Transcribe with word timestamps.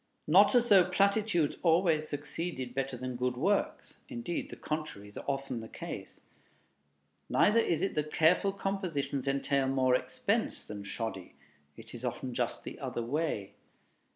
Not 0.25 0.55
as 0.55 0.67
though 0.69 0.85
platitudes 0.89 1.57
always 1.61 2.07
succeeded 2.09 2.73
better 2.73 2.97
than 2.97 3.15
good 3.15 3.37
works; 3.37 3.99
indeed, 4.09 4.49
the 4.49 4.55
contrary 4.55 5.09
is 5.09 5.19
often 5.27 5.59
the 5.59 5.67
case. 5.67 6.21
Neither 7.29 7.59
is 7.59 7.83
it 7.83 7.93
that 7.93 8.11
careful 8.11 8.51
compositions 8.51 9.27
entail 9.27 9.67
more 9.67 9.93
expense 9.93 10.63
than 10.63 10.83
"shoddy." 10.85 11.35
It 11.77 11.93
is 11.93 12.03
often 12.03 12.33
just 12.33 12.63
the 12.63 12.79
other 12.79 13.03
way. 13.03 13.53